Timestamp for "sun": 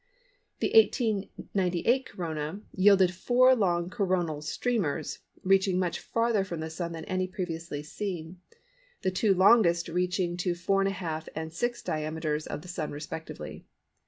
6.71-6.93, 12.67-12.89